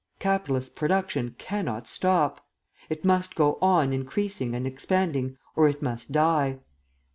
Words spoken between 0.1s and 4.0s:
Capitalist production cannot stop. It must go on